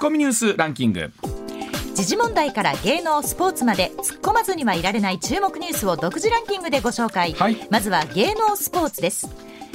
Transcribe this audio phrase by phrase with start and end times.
[0.00, 1.12] コミニュースランキング。
[1.94, 7.68] 時事問題から芸能スポーツまで突っ込まずにはいられない注目ニュースを独自ランキングでご紹介、はい。
[7.68, 9.28] まずは芸能スポーツです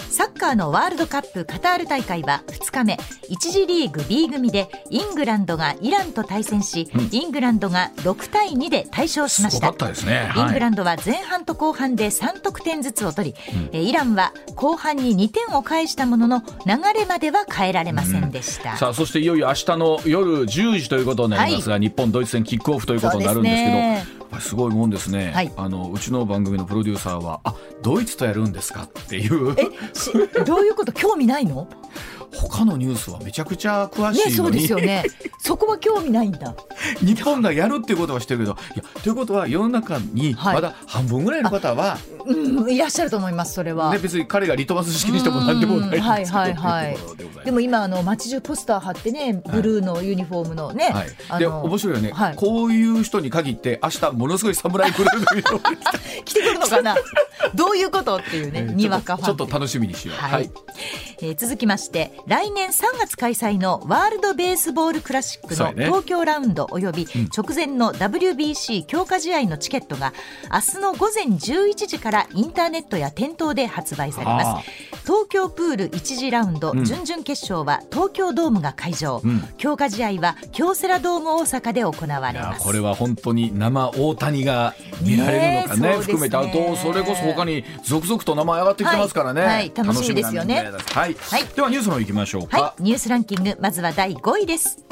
[0.09, 2.99] サッカーのワールドカップカタール大会は2日目。
[3.29, 9.67] 1次リーグ B 組でイングランドがイランと対戦し、イングランドが6対2で大勝しました。
[9.67, 10.31] すごかったですね。
[10.35, 13.35] イングランンドは前半と後半で3得点ずつを取り、
[13.71, 25.51] えーイランは後半に2点を返したものの流れまでは変えられませんでした、さあそしていよいよ明日の夜10時ということになりますが、日本ドイツ戦キックオフということになるんですけどすごいもんですね、はい。
[25.55, 29.55] あのうちの番組のプロデューサーはあドイツとやるんですかっていう。
[29.93, 29.94] し
[30.45, 30.91] どういうこと？
[30.91, 31.67] 興味ないの？
[32.33, 35.03] 他のニュースはめちゃくちゃ詳ねそうしいのに、ですよね。
[35.39, 36.55] そこは興味ないんだ。
[37.01, 38.57] 日本がやるっていうことはしてるけど。
[38.75, 40.55] いやということは世の中にはい。
[40.55, 42.15] まだ半分ぐらいの方は、うん
[42.71, 46.97] いらっしゃると思いますそれは、ね、別に彼がリトマス式にしても何でもないんですけど、うんはいはいはい。
[47.45, 50.89] でも今あの街中ポスター貼ってねブルーのユニフォームのね、
[51.29, 52.35] はい、であの面白いよね、はい。
[52.35, 55.71] こういう人に限って明日ものすごい侍来るという人が
[56.25, 56.95] 来てくるのかな？
[57.53, 58.17] どういうこと？
[58.17, 60.17] っていうね、にわかファンちょっと楽しみにしよう。
[60.17, 60.49] はい
[61.21, 70.13] えー続きまして来年3月開催のワールドベースボールクラシックの東京ラウンドおよび直前の WBC 強化試合のチケットが
[70.51, 74.69] 明日の午前11時からインターネットや店頭で発売されあます。
[75.05, 76.83] 東京プール1次ラウンド、ん。
[76.83, 79.47] 準々決勝は東京ドームが会場、ん。
[79.57, 82.63] 強化試合は京セラドーム大阪で行われます。
[82.63, 85.81] これは本当に生大谷が見られるのかね。
[85.81, 85.95] ね。
[85.95, 86.37] え含めて。
[86.37, 90.63] あとそれこそ他に続々と名前上がってきてますからね、はいはい楽しみですよね。
[90.63, 91.45] 楽しみなんではい、はい。
[91.55, 94.83] ではニュースの方行きましょうか、はい、ニュースランキングまずは第5位です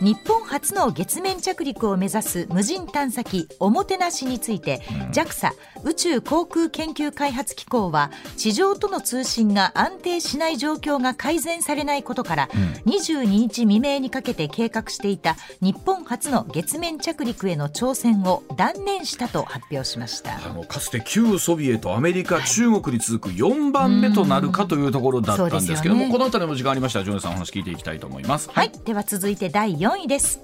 [0.00, 4.80] 日本初の月面着陸を目指す無人探査機おもてなしについて、
[5.12, 5.50] JAXA
[5.84, 12.48] 宇宙航空研究開発機構は地上との通信が安定しない状況が改善されないことから、
[12.86, 20.36] 22日未明にかけて計画していた日本初の月面着陸への挑戦を断念したと発表しました。
[20.36, 26.10] あのかつて旧ソビエトアメリカ、中国に続く4番目となるかというところだったんですけども、ね。
[26.10, 27.00] この辺りも時間ありました。
[27.00, 28.48] らジョネさんお話聞いていきたいと思います。
[28.52, 30.40] はい、では続いて第4位です。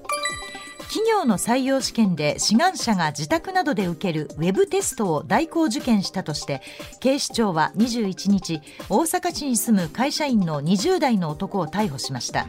[0.88, 6.62] 企業の採用試験で志願者が自宅などで受けるウェブテストを代行受験したとして
[7.00, 12.46] 警視庁は21日大阪市に住む会社員の20代の男を逮捕しました。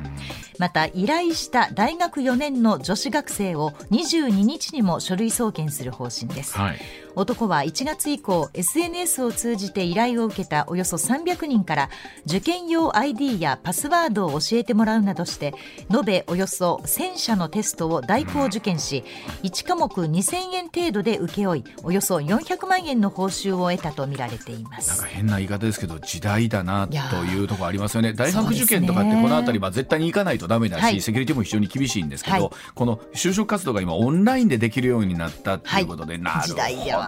[0.60, 6.58] また依頼した大学4年の女子学生を22日にも書類送検する方針です。
[6.58, 6.80] はい。
[7.18, 11.90] 男は1月以降 SNS を通じて依頼を受けたおよそ300人から
[12.28, 15.56] 受験用 ID やパスワードを教えてもらうなどして
[15.92, 19.04] 延べおよそ1000社のテストを代行受験し
[19.42, 26.96] 1科目2000円程度で請け負いおよそ400万円の報酬を得たとみられていまなんすか変な言い方ですけど時代だなと
[27.26, 28.14] いうところありますよね。
[28.14, 31.02] 大学受験とかってこの辺りは絶対に行かないとダメだし、はい。
[31.02, 32.50] セキュリティも非常に厳しいんですけど、はい。
[32.76, 37.07] この就職活動が今オンラインでできるようになったっていうことで、なるほど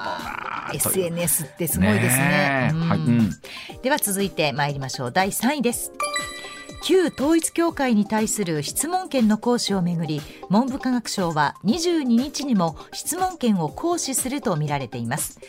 [0.74, 2.72] SNS ってすごいですね。
[2.74, 3.00] うんえはい。
[3.00, 3.30] うん。
[3.82, 5.12] では続いて参りましょう。
[5.12, 5.92] 第3位です
[6.82, 15.40] 旧統一教会に対する質問権の行使をめぐり文部科学省は22日にも質問権を行使するとみられています。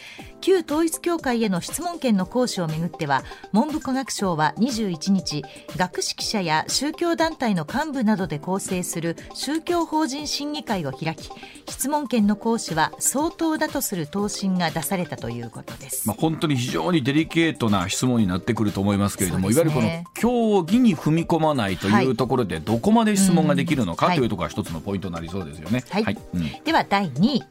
[0.41, 5.44] 旧統一教会への質問権の行使をめぐっては文部科学省は21日
[5.76, 11.30] 学識者や宗教団体の幹部などで構成する宗教法人審議会を開き
[11.68, 16.08] 質問権の行使は相当だとする答申が出されたということです。
[16.08, 24.14] まあ、本当に非常にデリケートな質問になってくると思いますけれども、いわゆるこの競技に踏み込まないとはいいうところでどこまで質問ができるのかうん。
[24.14, 25.84] というところが一つのポイントになりそうですよね。
[25.91, 26.19] はい。
[26.34, 26.62] うん。
[26.64, 27.42] では第2位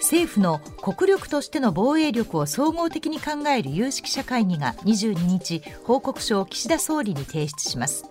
[0.00, 8.04] 政府の国力としての防衛力を総合的に考える有識者会議が22日報告書を岸田総理に提出します。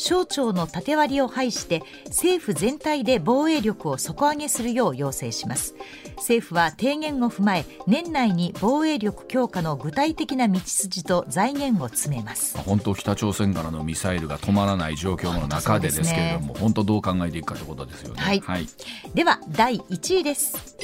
[0.00, 5.74] 省庁の縦割りを排して政府全体で防衛力を底上げするよう要請します
[6.20, 12.56] 政府は提言を踏まえ年内に防衛力強化の具体的な道筋と財源を詰めます。
[12.56, 18.20] まあ本当北朝鮮からのミサイルが止まらない状況の中でですけれども、本当どう考えていくかということですよね。
[18.20, 18.68] はい。
[19.14, 20.76] では第1位です。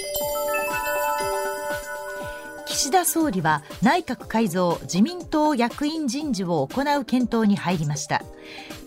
[2.66, 8.22] 岸田総理は内閣改造自民党役員人事を行う検討に入りました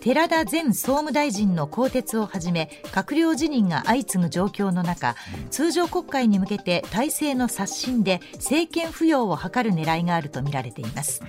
[0.00, 5.14] 寺田前総務大臣の更迭をはじめ閣僚辞任が相次ぐ状況の中
[5.50, 11.22] 通常国会に向けて体制の刷新で政権浮揚を図る狙いがあるとみられています、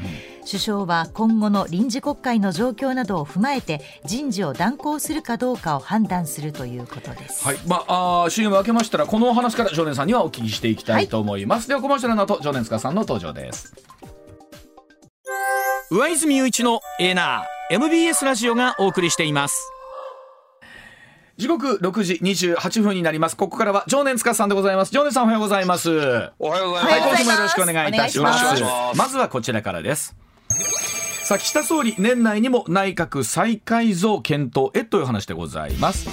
[0.46, 7.46] 首相は今後の臨時国会の状況などを踏まえて人事を断行するかどうかを判断するということです。
[7.46, 13.74] はい、まあ、あー CM 明けましたらこのお話から常連さんにはお聞きしていきたいと思います、ではコマーシャルの後常連塚さんの登場です。
[15.90, 19.72] 上泉雄一のエーナー MBS ラジオがお送りしています。
[21.38, 23.38] 時刻6時28分になります。
[23.38, 24.92] ここからは常年塚さんでございます。
[24.92, 25.90] 常年さんおはようございます。
[25.90, 27.16] はおはようございいます。
[27.16, 28.98] 今週もよろしくお願いいたします。
[28.98, 30.14] まずはこちらからです。
[31.24, 36.10] さあ岸田総理年内にも内閣再改造検討へという話でございます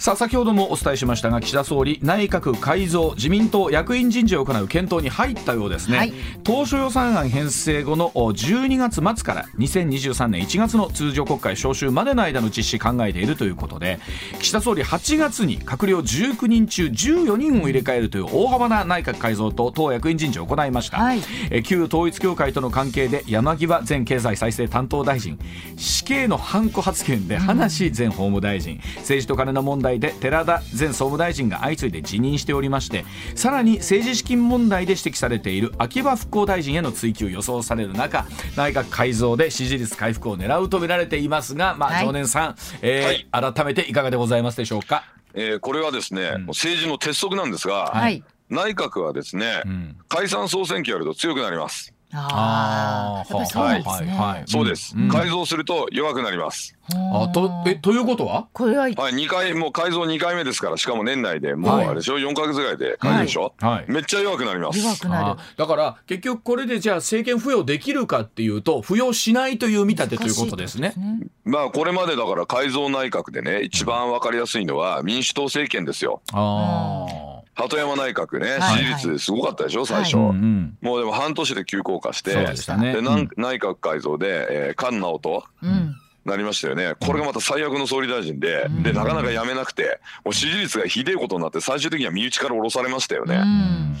[0.00, 6.14] さあ先ほどもお伝えしましたが岸田総理内閣改造自民党役員人事を行う検討に入ったようですね、はい。
[6.42, 14.00] 当初予算案編成後のお12月末から2023年1月の通常国会召集までの間の実施考えているということで
[14.38, 21.20] 岸田総理8月に閣僚19人中14人を入れ替えるという大幅な内閣改造と党役員人事を行いました、はい。
[21.50, 25.38] え旧統一教会との関係で山際前経済再生担当大臣
[25.76, 33.04] 死刑のハンコ発言で葉梨前法務大臣、政治と金の問題で寺田前総務大臣が相次いで辞任しておりまして
[33.34, 38.26] さらに政治資金問題で指摘されている秋葉復興大臣への追及予想される中
[38.56, 45.04] 内閣改造で支持率回復を狙うとみられていますが、まあはい常年さん、えー改めていかがでございますでしょうか？
[45.34, 48.22] えーこれはですね、もう政治の鉄則なんですが、はい。
[48.48, 51.94] 内閣はですね、ん解散総選挙やると強くなります。
[52.12, 54.10] ああ、やっぱりそうですね。
[54.12, 55.08] はいはいそうです、うん。
[55.08, 56.76] 改造すると弱くなります。
[57.12, 58.48] あとえということは？
[58.52, 61.54] これは、はい、2回、もう改造2回目ですから、しかも年内で。
[61.54, 63.84] もうはいあれでしょ、4ヶ月ぐらいで改造でしょ、はい。
[63.86, 64.78] めっちゃ弱くなります。
[64.80, 65.26] 弱くなる。
[65.26, 65.36] あ。
[65.56, 70.94] だから結局これでじゃあ政権付与できるかっていうと付与しないという見立てということですね。
[71.44, 76.22] まあ、これまでだから改造内閣でね、一番わかりやすいのは民主党政権ですよ。
[76.32, 77.06] あ
[77.68, 78.78] 鳩山内閣ね、はい。
[78.78, 80.16] 支持率すごかったでしょ、最初。
[80.16, 80.32] も
[80.96, 85.96] うでも半年で急降下して、で内閣改造で、えー菅直人うん。
[86.24, 93.38] なりましたよね、これがまた最悪の総理大臣で、でなかなか辞めなくて、もう支持率がひでえことになって、最終的には身内から下ろされましたようね。
[93.38, 93.96] ん。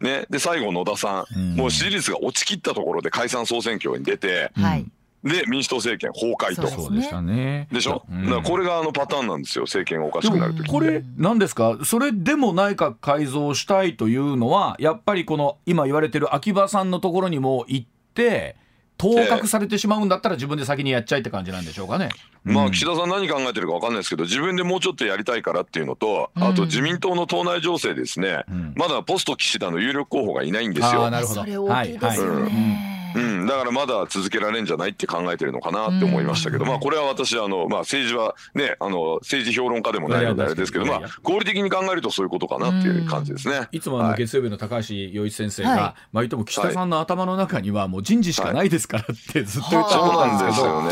[0.00, 0.26] ね。
[0.30, 1.56] で、最後、野田さん、うん。
[1.56, 4.86] もう支持率が落ちきったところで解散・総選挙に出て、はい。
[5.22, 6.66] で、民主党政権崩壊と。
[6.68, 7.68] そうでしたね。
[7.70, 10.70] でしょ、うんだからこれがあのパターンなんですよ、政権がおかしくなるとき。
[10.70, 11.78] これ何ですか？
[11.84, 18.56] それでも内閣改造したいというのはやっぱりこの今言われてる秋葉さんのところにも行って
[18.96, 22.10] 当確されてしまうんだったら自分で先にやっちゃいって感じなんでしょうかね。
[22.44, 31.10] まあ岸田さん何考えてるか分かんないですけど自分でもうちょっとやりたいからっていうのと、あと自民党の党内情勢ですね、んまだポスト岸田の有力候補がいないんですあーよ。
[31.10, 32.42] なるほどそれ大きいですよね。
[32.42, 32.99] うん、
[33.46, 43.68] だからまだ続けられるんじゃないって考えてるのかなって思いましたけど、まあこれは私あの、まあ、政治はねあの政治評論家でもないのであれですけどまあ合理的に考えるとそういうことかなっていう感じですね。
[43.72, 44.18] いつもあのはい。
[44.18, 45.76] 月曜日の高橋洋一先生はい。
[45.76, 50.90] が、まあ言っても岸田さんの頭の中にはもう人事しかないですからってずっと言ってそうたなんですんですよね。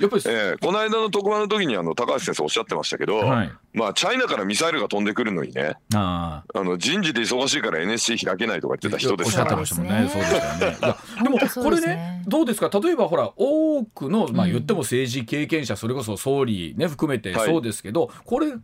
[0.00, 5.74] やっぱり、ええこの間の特番の時にあの高橋先生おっしゃってましたけど、はいまあチャイナからミサイルが飛んでくるのにね。
[5.94, 6.62] ああ。
[6.64, 9.56] の人事で忙しいから NSC 開けないとか言ってた人ですから。
[9.56, 10.10] おっしゃってましたもんね。
[10.10, 10.98] そうでしたよね。
[11.22, 12.70] でもこれねねどうですか？
[12.80, 17.46] 例えばほら多くのまあ言っても政治経験者それこそ総理ね含めてはい。
[17.46, 18.56] そうですけど、これ内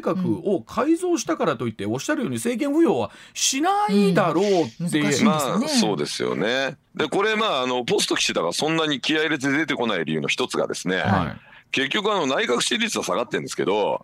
[0.00, 5.04] 閣を改造したからといっておっしゃるように政権付与はしないだろうっていう。
[5.04, 6.76] うん難しいまあそうですよね。
[6.94, 11.36] でこれまああのポスト岸田がそんなに気合い入れて出てこない理由の一つがですね、は
[11.72, 14.02] 結局あの内閣支持率は下がってるんですけど、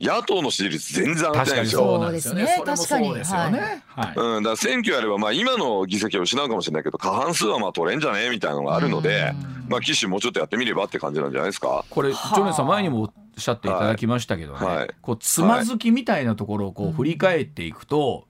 [0.00, 1.80] 野党の支持率全然上がってないんですよ。
[1.80, 2.46] そうなんですよね。
[2.56, 2.86] そうですね。
[2.88, 3.82] それもそうですよね。
[3.86, 4.14] はい。
[4.16, 8.24] うん、だから選挙やればまあ今の議席を失うかもしれないけど過半数はまあ取れんじゃね？
[8.24, 9.34] えみたいなのがあるので、
[9.68, 11.84] まあ岸もうちょっとやってみればって感じなんじゃないですか？
[11.90, 14.76] これ、ジョネさん前にもおっしゃっていただきましたけどね、はい。
[14.76, 18.29] はいこうつまずきみたいなところをこう振り返っていくと、ええ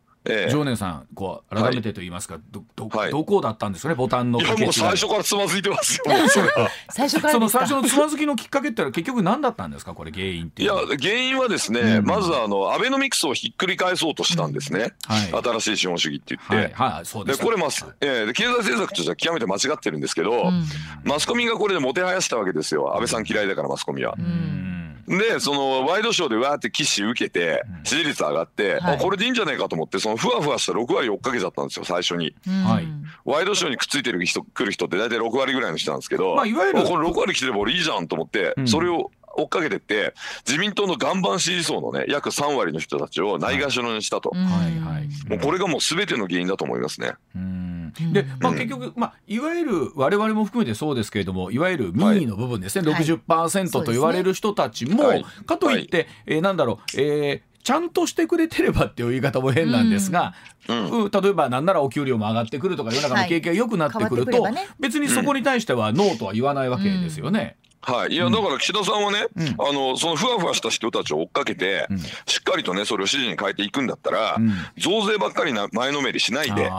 [0.51, 3.11] 常念さんこう改めてと言いますか、どどはい。
[3.11, 6.05] どこだったんですかねボタンのいやもう最初からつまずいてますよ。
[6.91, 12.05] 最初からその最初のつまずきのきっかけってのは結局何だったんですかこれ原因っていや原因はですね、うん。
[12.05, 15.43] まずあのアベノミクスをひっくり返そうとしたんですね、はい。
[15.43, 16.75] 新しい資本主義って言って。
[16.77, 16.95] はい。
[16.97, 17.07] はい。
[17.07, 18.07] そうでですこれまはいえ。
[18.25, 20.65] ーで経済政策としては極めて間違ってるんですけど、うん。
[21.05, 22.95] マスコミがこれでもてはやしたわけですよ。
[22.95, 24.15] 安倍さん嫌いだからマスコミは。
[24.19, 24.80] うん
[25.19, 28.97] でそのワイドショーでわーって岸受けて支持率上がって、はい。
[28.97, 32.35] あこれでいいんじゃないかと思ってそのふわふわした6割追っかけちゃったんですよ最初に。
[32.47, 32.65] うん。
[32.65, 32.87] はい。
[33.25, 38.69] ワイドショーにくっついてる人来る人って大体6割ぐらいの人なんですけど、まあいわゆるあこれ6割来てれば俺いいじゃんと思って、うん。
[38.69, 40.15] それを追っかけてって
[40.47, 44.45] 自民党の岩盤支持層のね約3割の人たちをないがしろにしたと、うん。
[44.45, 45.09] はいはい。
[45.29, 47.13] もうこれがもう全ての原因だと思いますね。
[47.35, 47.93] うん。
[48.13, 53.05] で、まあ、結局、まあ、いわゆる我々も含めてそうですけれどもいわゆる民意の部分ですね、はい。
[53.05, 55.25] 60%と言われる人たちも、はい。
[55.47, 60.35] かといって、えーなんだろう、えーちゃんとしてくれてればっていう言い方も変なんですが、
[60.67, 60.91] うん。
[61.05, 67.57] うん例えばなんならお給料も上がってくるとか世の中の景気が良くなってくると、別にそこに対してはノーとは言わないわけですよね。
[67.83, 69.47] はい、いやだから岸田さんはね、うん。
[69.59, 71.99] あのそのふわふわした人たちを追っかけて、うん。
[71.99, 74.53] しっかりとねそれを支持に変えていくんだったら、うん。
[74.79, 76.71] 増税ばっかりな前のめりしないで、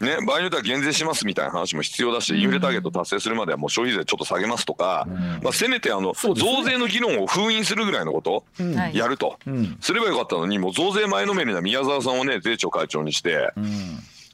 [0.00, 5.06] ね、場合によっては減税しますみたいな話も必要だし、インフレターゲット達成するまではもう消費税ちょっと下げますとか、
[5.42, 6.12] まあ、せめてあのね。
[6.14, 6.34] 増
[6.64, 9.76] 税の議論を封印するぐらいのことはいやると、ん。
[9.80, 13.52] すればよかったのに、もう増税前のめりな宮沢さんをね、税調会長にして、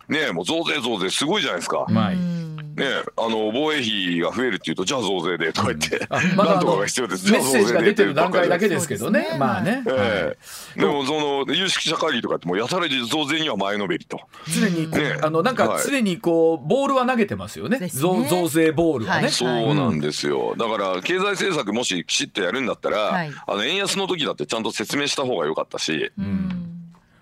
[0.09, 1.87] ね、もう増税、増税、すごいじゃないですか。
[1.89, 2.34] まあいい
[2.77, 7.33] ね、あの防衛費が増えるっていうと、じゃあ増税でとか言って、あまだなんとかが必要です。
[7.33, 8.75] ッセージが出てる段階だけで。
[8.75, 9.37] ですけどね。
[9.39, 10.37] まあね、え
[10.77, 10.81] え。
[10.81, 14.21] でもその有識者会議とかってもうやたら増税には前のめりと。
[14.49, 15.83] 常にねあのなんかはい。
[15.85, 17.89] 常にこうボールは投げてますよね。
[17.89, 19.31] 増増税ボールはね、はい。
[19.31, 20.55] そうなんですよ。
[20.57, 23.31] だから経済政策もしきちっとやるんだったら、はい。
[23.47, 26.74] あの円安の時だってちゃんと説明した方が良かったし、うん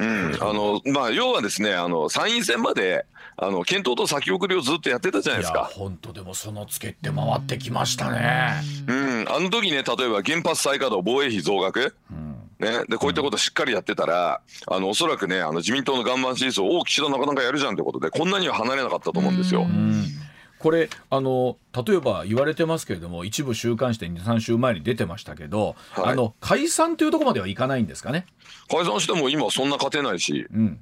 [0.03, 3.07] うん、あのまあ要はですね、あの参院選まで
[3.37, 5.71] あの検討と先送りをずっとやってたじゃないですか。
[5.73, 8.55] 本当でもそのつけって回ってきましたね、
[8.87, 11.95] うん、あの時ね、例えば原発再稼働、防衛費増額。
[12.59, 19.63] ね、でこういったことしっかりやってたら、あのおそらくねあの自民党の岩盤支持層を岸田なかなかやるじゃんということでこんなには離れなかったと思うんですよ。
[19.63, 20.05] うん
[20.62, 26.12] これあの例えば言われてますけれども一部週刊誌で23週前に出てましたけど、はい。
[26.12, 28.26] あの解散というところまではいかないんですかね？
[28.71, 30.81] 解散しても今そんな勝てないし、うん。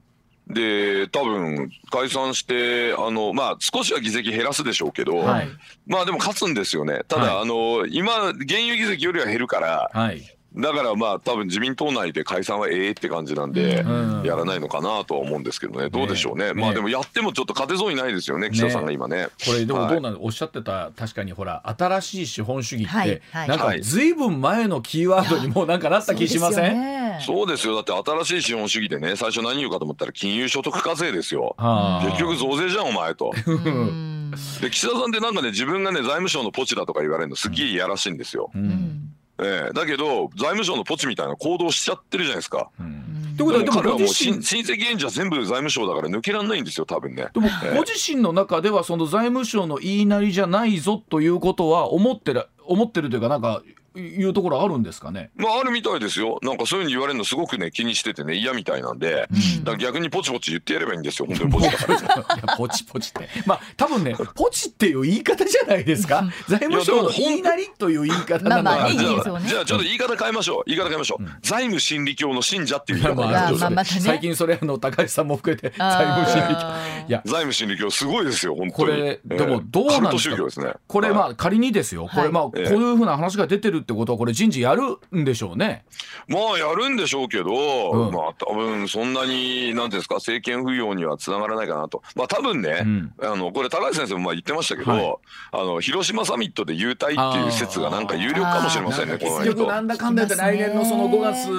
[0.48, 5.48] で多分解散してあのまあ少しは議席減らすでしょうけど、はい。
[5.86, 7.02] まあでも勝つんですよね。
[7.08, 7.42] ただ、はい。
[7.42, 10.22] あの今現有議席よりは減るから、はい
[10.56, 15.88] だからまあ多分自民党内で解散はええって感じなんで、うんやらないのかなとは思うんですけどね。
[15.88, 16.52] どうでしょうね。
[16.52, 18.50] ねまあでもやってもちょっと勝てそうにないですよね。
[18.50, 19.28] 岸田さんが今ね。
[19.46, 27.74] これでもはいどうなの、おっしゃってた確かにほら新しい資本主義って、はいはいなんかはいずいぶん前のキーワードにもなんかなった気しません、んそうですよ。
[27.74, 31.54] だって新しい資本主義でね、最初何言うかと思ったら金融所得課税ですよ。
[31.58, 33.32] はあ結局増税じゃんお前と。
[33.46, 38.50] うんで岸田さんってなんかね自分がね財務省のポチだとか言われるのすっげえいやらしいんですよ。
[38.54, 42.68] うんええだけど財務省のポチみたいな行動しちゃってるじゃないですか。
[42.80, 47.28] うんってことはでも彼はもう親親戚援助は全部財務省だから抜けらんないんですよ多分ね。
[47.32, 53.62] でもええご自身の中ではその財務省の言いなりじゃないぞということは思ってる思ってるというかなんか
[53.96, 55.30] いうところあるんですかね？
[55.36, 56.38] まああるみたいですよ。
[56.42, 59.28] なんかそういうふうに言われるのすごくね気にしててね嫌みたいなんで、
[59.62, 62.56] だから逆にポチポチ言ってやればいいんですよ 本当にポチだから。
[62.56, 63.28] ポチポチって。
[63.46, 66.24] まあ多分ねポチっていう言い方じゃないですか。
[66.48, 69.48] 財務省の言いなりという言い方なのはまあまあねじゃあいいですよね。
[69.48, 70.62] じゃあちょっと言い方変えましょう。
[70.66, 74.00] 言い方変えましょう、財務心理教の信者っていう言い方まあまあまたね。
[74.00, 76.60] 最近それあの高橋さんも含めて財務心理教。
[77.08, 78.72] いや財務心理教すごいですよ本当に。
[78.72, 80.36] これでもどうなんですか？
[80.36, 82.08] 宗教ですねこれまはいあ仮にですよ。
[82.12, 82.68] これまあこうええ。
[82.70, 84.82] いうふうな話が出てるってことはこれ人事やる
[85.16, 85.84] んでしょうね。
[86.28, 88.12] まあやるんでしょうけど、うん。
[88.12, 92.02] まあ多分そんなになんていうんですか政権浮揚にはつながらないかなと。
[92.14, 93.12] まあ多分ね、うん。
[93.22, 95.16] あのこれ高橋先生もまあ言ってましたけど、はい。
[95.52, 101.52] あの広島サミットで優待っていう説がなんか有力かもしれませんね結局なんだかんだ言って来年のその5月と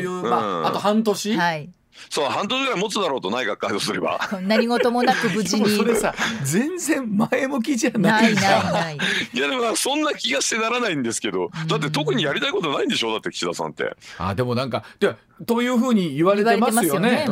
[0.00, 1.70] いう、はいまあ、うんあと半年、はい
[2.08, 4.20] そう半年ぐらい持つだろうと内閣改造すれば。
[4.42, 5.68] 何事もなく無事に。
[5.76, 8.98] それさ全然前向きじゃなないいないさない。
[9.32, 13.10] いやでもそんな気がしてならないんですけどだって特にやりたいことないんでしょ？
[13.12, 13.96] だって岸田さんって。
[14.18, 17.26] あでもなんかでというふうに言われてますよね。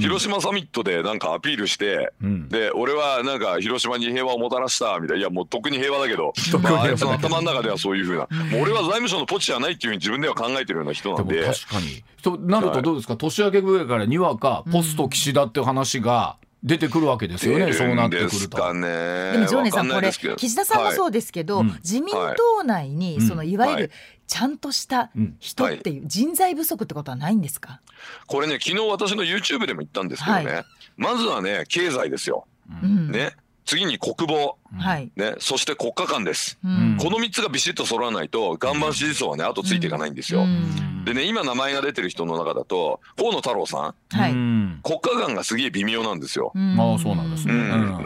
[0.00, 2.48] 広島サミットでなんかアピールして、うん。
[2.48, 5.20] で俺はなんか広島に平和をもたらしたみたいな。
[5.20, 11.44] いやもう特に平和だけど、まあ、あいつの頭の中ではそういうふうな、もう俺は財務省のポチじゃないっていうふうに自分では考えてるような人なんで。
[11.44, 12.02] 確かに。
[12.22, 18.56] となるとどうですか、年明けぐらいからにわかポスト岸田っていう話が出てくるわけですよね、そうなってくると。
[18.56, 21.72] でも常連さんこれ岸田さんもそうですけど、はい。
[21.82, 23.56] 自民党内にそのい。
[23.56, 23.82] わゆはい。
[23.84, 23.90] る
[24.28, 27.80] ちゃんとした人っていう人材不足ってことはないんですか、
[28.26, 30.64] これね昨日私の YouTube でも言ったんですけどね、はい。
[30.96, 32.46] まずはね経済ですよ、
[32.82, 33.10] うん。
[33.10, 36.96] ね次に国防、はい、ね、そして国家間です、うん。
[36.98, 41.04] この3つがビシッと揃わないと岩盤支持層はね後ついていかないんですよ、うん。
[41.04, 44.16] でね今名前が出てる人の中だと河野太郎さん。
[44.16, 44.80] はい、うん。
[44.82, 46.52] 国家間がすげえ微妙なんですよ。
[46.54, 46.76] うん。
[46.76, 47.54] まあそうなんですね。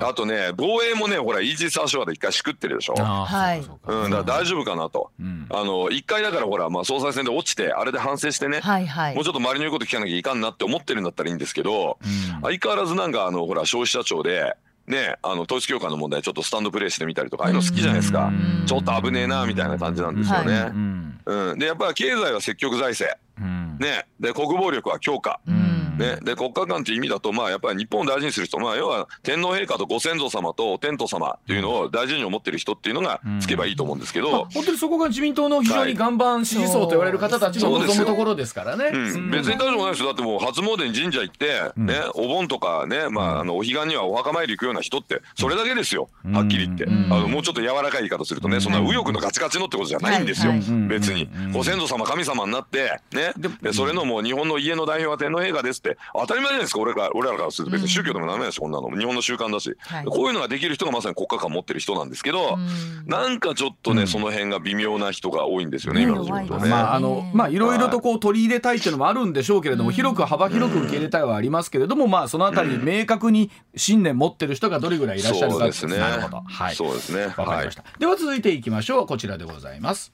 [0.03, 2.95] あとね防衛もねほらイージス・アショアで一回しくってるでしょ。
[2.99, 3.63] あーはい。
[3.63, 5.11] そうん、だから大丈夫かなと。
[5.21, 5.47] うん。
[5.51, 9.15] あの一回だからほら、まあ、総裁選で落ちてあれで反省してね、はいはい。
[9.15, 12.07] もうちょっと周りの言うこと聞かなきゃいかんなって思ってるんだったらいいんですけど、う
[12.39, 12.41] ん。
[12.43, 14.57] 相変わらずなんかあのほら消費者庁で。
[14.87, 18.27] ね、あの統一教会の問題ちょっとスタンドプレーしてみたりとかああいうの好きじゃないですか。
[18.27, 18.67] うん。
[18.67, 23.19] ちょっと危ねえなみたいな感じなんですよね、はうんうん、でやっぱり経済は積極財政。
[23.41, 23.79] うん。
[23.81, 24.07] ね。
[24.21, 25.41] で国防力は強化。
[25.47, 25.66] うん
[25.97, 38.91] ね、で国家間っていう意味だと、まあ、やっぱり日本を大事にする人、まあ、要は天皇陛下とご先祖様とお天道様っていうのを大事に思ってる人っていうのがつけばいいと思うんですけまあど、本当にそこが自民党の非常に岩盤支持層と言われる方たちの望むところですからね。
[38.93, 40.09] うん、別に大丈夫ないですよ。
[40.09, 46.09] だってもう初詣に神社行って、ね、お盆とかね、まあ、あのお彼岸にはお墓参り行くような人ってそれだけですよ。
[46.33, 47.13] はっきり言って、ん。
[47.13, 50.89] あのもうちょっと柔らかい言い方するとねそんな右翼のガチガチのってことじゃないんですよ、はいはい。
[50.89, 51.25] 別に。
[51.25, 51.53] うん。
[51.53, 53.33] ご先祖様神様になってね。
[53.37, 66.69] ででそれのもう日本の家の代表は天皇陛下ですっって当たり前じゃないですか俺ら俺らからすると別に宗教でもダメだしこんなの日本の習慣だし、はいこういうのができる人がまさに国家観持ってる人なんですけど、うんなんかちょっとね、うんその辺が微妙な人が多いんですよね、ね今の自民党ね。
[66.69, 76.43] まああのねまあいろいろとこう取り入れたいっていうのもあるんでしょうけれども、広く幅広く受け入れたいはありますけれども、まあそのあたり明確に信念持ってる人がどれぐらいいらっしゃるかそうですねなるほど。
[76.47, 76.75] はい。
[76.75, 77.27] そうですね。
[77.27, 77.85] わかりはいました。
[77.99, 79.07] では続いていきましょう。
[79.07, 80.13] こちらでございます。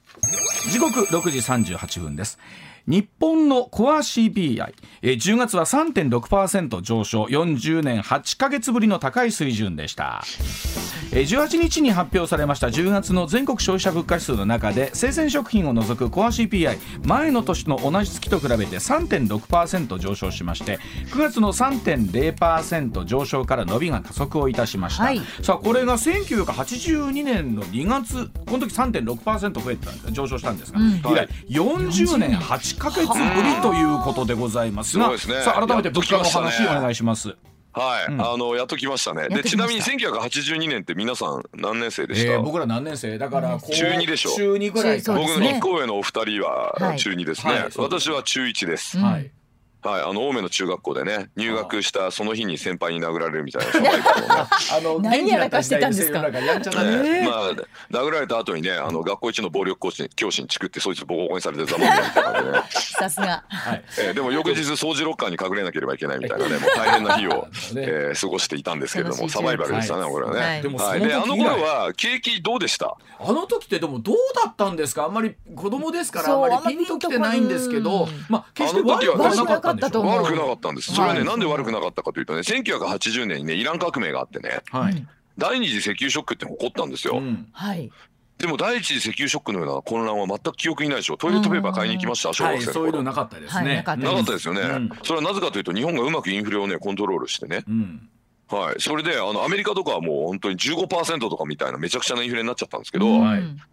[0.69, 2.39] 時刻6時38分です。
[2.85, 10.21] 日本のコア CPI、えー10月は3.6%上昇、40年8ヶ月ぶりの高い水準でした。
[11.13, 20.79] えー18日に発表されました10月の全国消費者物価指数の中で生鮮食品を除くコア CPI 前の年の同じ月と比べて3.6%上昇しまして
[21.11, 25.21] 9月の3.0%上昇から伸びが加速をいたしました、はい。
[25.41, 30.95] さあこれが1982年の2月この時3.6%増えてた上昇したんですが、うん。
[30.95, 33.13] 以来40年8ヶ月ぶ
[33.43, 35.41] りということでございますが、すね。
[35.41, 36.77] さあ改めて物価のやっと話来ましたね。
[36.77, 37.35] お願いします。
[37.73, 38.21] はい、うん。
[38.21, 39.29] あのやっと来ましたね。
[39.29, 42.33] でちなみに来ました1982年って皆さん何年生でした？
[42.33, 43.17] えー僕ら何年生？
[43.17, 44.35] だから中二でしょ。
[44.35, 45.51] 中二ぐらいか僕そうですね。
[45.53, 46.99] の一個上のお二人ははい。
[46.99, 47.53] 中2ですね。
[47.53, 47.69] はい。
[47.77, 48.97] 私は中1です。
[48.97, 49.31] うん
[49.89, 54.47] はいはい、あの青梅の中学校でね入学したその日に先輩に殴られるみたいな。
[54.71, 56.21] あの 何やらかしてたんですか？
[56.21, 57.51] ねねまあ
[57.91, 63.43] 殴られた後にねあの学校一の暴力講師に教師にチクってそいつボコボコにされてざまみたいなね、 さすが。
[63.49, 63.83] はい。
[63.99, 67.47] えーでも翌日掃除ロッカーに隠れなければいけないみたいなねもう大変な日を、ね。
[67.75, 70.11] えー過ごしていたんですけれどもサバイバルでしたね、はい。
[70.11, 70.39] これはね。
[70.39, 70.61] はい。
[70.61, 72.95] でもあの頃は景気どうでした？
[73.19, 75.05] あの時ってでもどうだったんですか？
[75.05, 80.23] あんまり子供ですからあんまりピンときてないんですけどまあ決して悪くはなかったんでしょ悪くなかったと思う。
[80.23, 80.93] 悪くなかったんです。
[80.93, 81.27] それはね、はい。
[81.27, 85.07] なんで悪くなかったかというとね、1980年にね、イラン革命があってね、はい、
[85.37, 87.17] 第二次石油ショックって起こったんですよ。
[87.17, 87.47] うん。
[87.51, 87.91] はい。
[88.37, 91.17] でも第一次石油ショックのような混乱は全く記憶にないでしょ。
[91.17, 93.03] トイレットペーパー買いに行きました、小はい、学生のそういうの頃。
[93.03, 94.89] なかったですはいね、なかったなかったですよね、うん。
[95.03, 98.09] それはなぜかというと日本がうまくインフレをねコントロールしてね、うん
[98.53, 103.05] はい、それであのアメリカとかはもう本当に15%とかみたいなめちゃくちゃなインフレになっちゃったんですけど、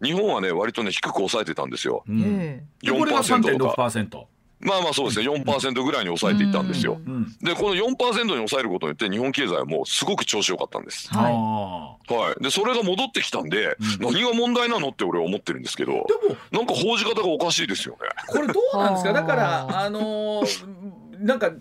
[0.03, 2.03] 日本はね割とね低く抑えてたんですよ。
[2.07, 2.21] うん。
[2.21, 2.63] え。
[2.81, 4.23] でこれが4%とか3.6%、
[4.61, 5.27] まあまあそうですね。
[5.27, 7.13] 4%ぐらいに抑えていったんですよ、うん。
[7.13, 7.37] うん。
[7.41, 11.09] でこの4%に抑えることによって日本経済はもうすごく調子良かったんです。
[11.09, 11.33] はい。
[11.33, 14.13] あはい、でそれが戻ってきたんで、うん。
[14.13, 18.09] 何が問題なのって俺は思ってるんですけどーでもなんか報じ方がおかしいですよね。
[18.27, 19.11] これどうなんですか？
[19.13, 19.21] はあ。
[19.21, 20.91] だからあのー
[21.21, 21.51] なんか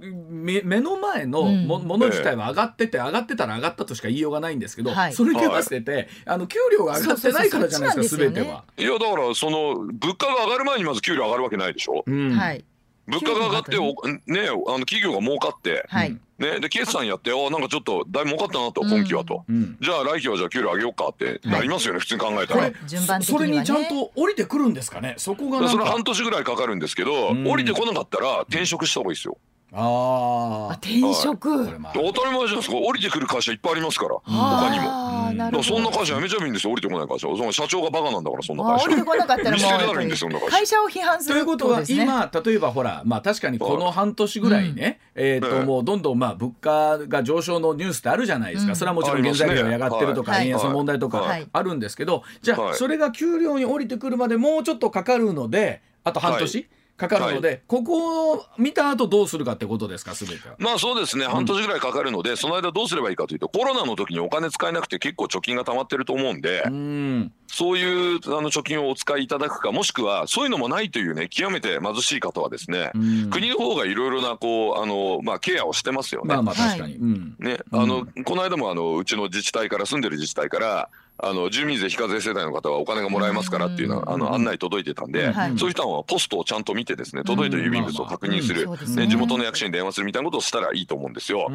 [0.00, 1.66] 目目の前のうん。
[1.66, 5.12] ももの自体は上がってて上がってたら上がったとしか言いようがないんですけど、はい。
[5.12, 8.64] それに合わせて、あの給料が上がってないからじゃないですかそうそうそう全ては。
[8.76, 12.02] いやだからその物価が上がる前にまず給料上がるわけないでしょ。
[12.06, 12.30] うん。
[12.30, 12.64] はい。
[13.06, 13.94] 物価が上がってお
[14.26, 16.16] ねあの企業が儲かって、はい。
[16.38, 18.90] ね、で決算やってあなんかちょっとだいぶ儲かったなとうん。
[18.90, 19.76] 今期はと、うん。
[19.80, 22.70] じゃあ来期はじゃあ給料上げようかってなりますよね、普通に考えたら。
[22.86, 23.66] 順番的そにはね。
[23.66, 25.14] それにちゃんと降りてくるんですかね？
[25.16, 25.70] そこがなんか。
[25.70, 27.48] それ半年ぐらいかかるんですけど、うん。
[27.48, 29.38] 降りてこなかったら転職した方がいいですよ。
[29.72, 31.66] あああ転職。
[31.66, 31.92] これまあ。
[31.92, 32.76] 当たり前じゃないですか。
[32.76, 34.14] 降りてくる会社いっぱいありますから。
[34.24, 34.86] 他にも。
[34.88, 35.68] あーなるほど。
[35.68, 36.72] だからそんな会社やめちゃえばいいんですよ。
[36.72, 37.66] 降りてこない会社その社。
[37.68, 38.84] 長がバカなんだからそんな会社。
[38.84, 41.86] あ降りてこなかったらもう 見捨てたやっぱりらいいんですよだから会社を批判するということはね。
[41.88, 48.76] 今例えばほらまあ確かにこの半年ぐらいね、えっ、とええもうどんどんまあ物価が上昇のニュースってあるじゃないですか、うん。
[48.76, 51.46] それはもちろん原材料が上がってるとか、はい円安の問題とかはい。
[51.52, 52.74] あるんですけど、じゃあはい。
[52.74, 56.64] それが給料に降りてくるまでもうちょっとかかるのであと半年、は
[56.98, 60.56] かかるので、ここを見た後どうするかってことですか全ては。
[60.58, 61.26] まあそうですね。
[61.26, 67.32] 半年ぐらいかかるので、その間どうすればいいかというとコロナの時にお金使えなくて結構貯金が溜まってると思うんで、うん。
[67.46, 73.30] そういうあの貯金をお使いいただくかもしくはそういうのもないというね極めて貧しい方はですね、うん。
[73.30, 76.34] 国の方がいろいろなこうあの、まあ、ケアをしてますよね。
[76.34, 77.36] まあまあ確かに、はいうん。
[77.38, 77.80] ね、うん。
[77.80, 80.88] あのこの間もあのうちの自治体から住んでる自治体から
[81.20, 85.58] あの住民税非課税世帯の方はお金がもらえますからっていうのはあうんの案内届いてたんで、はい。
[85.58, 89.06] そういう人はポストをちゃんと見てですね届いた郵便物を確認する、ね。
[89.06, 91.50] ね、地元の役所に電話するみたいなことをしたらいいと思うんですよ。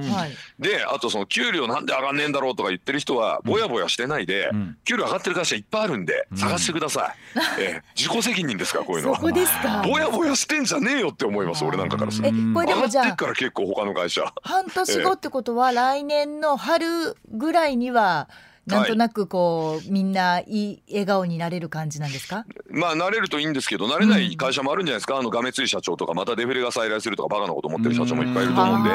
[0.60, 4.78] であとその給料なんで上がんねえんだろうとか言ってる人はぼやぼやしてないで、うん。
[4.84, 6.38] 給料上がってる会社いっぱいあるんでうん。
[6.38, 9.16] 探してください、ええ 自己責任ですからこういうのは。
[9.18, 9.84] そこですか。
[9.88, 14.34] ぼやぼやしてんじゃねえよって思います俺なんかからするえとこれでもじゃあ上がってっから結構他の会社。
[14.44, 18.28] 半年後ってことは来年の春ぐらいには
[18.66, 22.46] なんとなくこうみんないい笑顔になれる感じなんですか？
[22.70, 28.90] まあ慣れるといいんですけど慣れない会社もあるんじゃないですか、あのがめつい社長とかまたデフレが再来するとかバカなこと思ってる社長もいっぱいいると思うんで。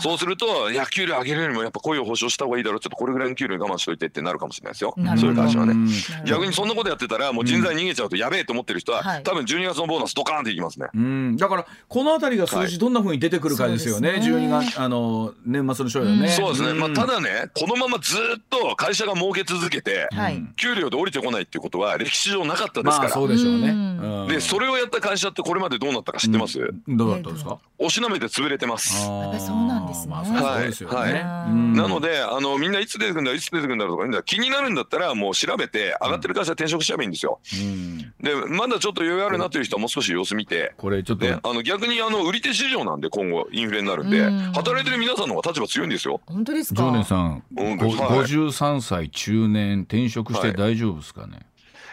[0.00, 4.94] そうすると、いや、給料上げるよりもやっぱ雇用保証した方がいいだろう、ちょっとこれぐらいの給料我慢しといてってなるかもしれないですよ。
[5.16, 5.74] そういう会社はね。
[6.24, 10.86] 逆にそんなことやってたら、もう人材逃げちゃうとやべえと思ってる人は、はい多分12月のボーナスドカーンっていきますね。
[10.94, 16.72] うん、だからこの辺りが数字どんな風に出てくるかですよね、はいね12月あの年末の賞与ね、そうですね。
[16.72, 20.44] んまあ、ただね、このままずっと会社社が儲け続けて、はい。
[20.56, 23.68] 給料で降りてこないっていうことは歴史上なかったですから、まあそうでしょうね。
[23.68, 24.22] うん。
[24.22, 24.28] うん。
[24.28, 27.58] でそれをやった会社ってこれまでどうなったか知ってます、どうだったんですか？
[27.78, 29.00] おしなめて潰れてます。
[29.02, 29.28] そうな
[29.80, 30.10] んですね。
[30.10, 30.96] まあそうですよね。
[30.96, 31.12] はい。
[31.12, 31.22] はい。
[31.50, 31.72] うん。
[31.74, 34.22] なのであのみんないつ出てくるんだいつ出てくるんだろうとか言うんだ。
[34.22, 37.38] 気になるんだったらもう調べて上がってる会社転職しちゃえばいいんですよ。
[37.54, 37.98] うん。
[38.20, 40.74] でまだちょっと余裕あるなという人はもう少し様子見て。
[40.76, 44.52] これちょっと、ね、あの逆にあの売り手市場なんで今後インフレになるんでうん。
[44.52, 46.20] 働いてる皆さんの方が立場強いんですよ。
[46.26, 47.76] 本当です常か念さん、うん。
[47.76, 47.96] ごはい
[48.28, 51.40] 53歳中年転職して大丈夫ですかね？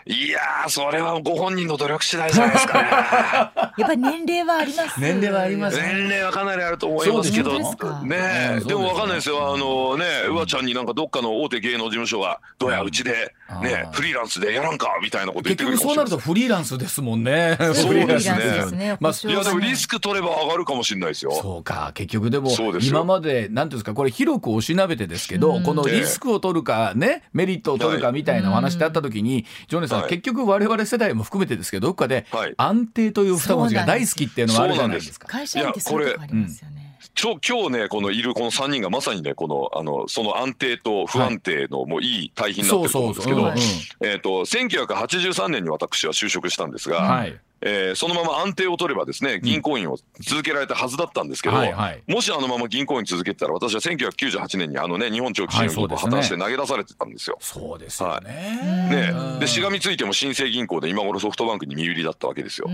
[0.08, 2.90] いやーそれはご本人の努力次第じゃないですかね。
[3.76, 5.02] やっぱり年齢はあります。
[5.02, 7.60] 年齢はあります年齢はかなりあると思いますけど。
[8.04, 9.56] ねでもわかんないですよ。
[9.56, 17.58] あのねうわちゃんになんかどっかの大手芸能事務所がどうやうちでねフリーランスでやらんかみたいなこと言っ結てくる局そうなるとフリーランスですもんね。
[17.74, 18.38] そうですね。
[18.38, 21.32] ですねまあいやでもリスク取れば上がるかもしれないですよ。
[21.32, 22.92] そうか結局でもそうですよ。
[22.92, 25.64] 今までなんていうんですかこれ広くおしなべてですけど、うん。
[25.64, 30.10] このリスクを取るかねメリットを取るかみたいなお話ってあった時に、ジョネさん、はい。
[30.10, 32.54] 結局我々世代も含めてですけどどっかではい。
[32.58, 35.28] 安定という二文字が大好きっていうのはあるじゃないですか。
[35.28, 36.86] 会社員ってそういうとこありますよね。
[37.14, 44.08] ちょ今日ねこのいるこの3人がまさにねこのあのその安定と不安定のもういい対比になってると思うんですけどそうそう、う。
[44.08, 52.04] んえっと1983年に私は就職したんですが、はいえーそのまま安定を取ればですね銀行員を続けられたはずだったんですけど、はいはい。
[52.08, 57.38] もしあのまま銀行員続けてたら私は1998年にあのね日本長期信用銀行を破綻して投げ出されてたんですよ。
[57.40, 58.90] そうですよね。
[58.90, 62.70] ねうんでしがみついても新生銀行で今頃ソフトバンクに身売りだったわけですよ。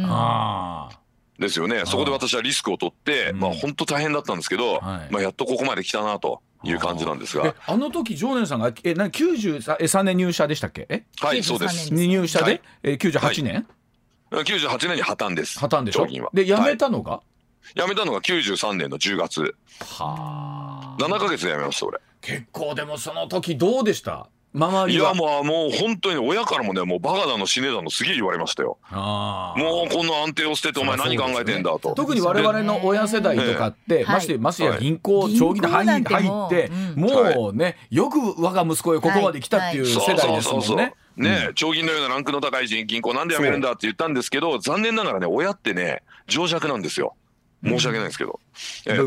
[1.39, 1.83] ですよね。
[1.85, 3.39] そこで私はリスクを取ってうん。
[3.39, 5.13] まあ本当大変だったんですけど、はい。
[5.13, 7.47] まあ、やっとここまで来たなという感じなんですが。
[7.47, 10.85] えあの時常念さんがえな93年入社でしたっけ？
[10.89, 11.03] え？
[11.19, 11.89] はいそうです。
[11.91, 12.61] 93年入社で、はい。
[12.83, 13.67] え98年、
[14.31, 15.59] 98年に破綻です。
[15.59, 16.05] 破綻でしょ？
[16.05, 16.29] 長銀は。
[16.33, 17.21] で辞めはいたのが、
[17.75, 19.55] 辞めたのが93年の10月。
[19.81, 21.03] はあ。
[21.03, 21.99] 7ヶ月で辞めました俺。
[22.21, 24.27] 結構でもその時どうでした？
[24.53, 25.09] 周いりは？
[25.09, 28.77] やもうもう本当に親からもねもうバカだの死ねだのすげえ言われましたよ。
[28.89, 31.93] あーもうこの安定を捨ててお前何考えてんだと。
[31.95, 36.03] 特に我々の親世代とかって、ええましてましてやはい銀行、長期で入っ
[36.49, 40.75] て、うんもうね、よく我が息子へここまで来たっていう世代ですもんそ
[41.17, 41.29] ね。
[41.47, 47.15] ね長銀のようなランクの高い銀行なんで辞めるんだって言ったんですけど残念ながらね親ってね情弱なんですよ。
[47.63, 48.50] 申し訳ないですけど、ういうこと